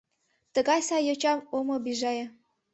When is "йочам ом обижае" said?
1.07-2.25